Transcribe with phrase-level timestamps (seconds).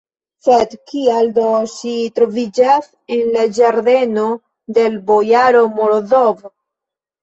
[0.45, 1.43] Sed kial do
[1.73, 4.27] ŝi troviĝas en la ĝardeno
[4.81, 6.47] de l' bojaro Morozov?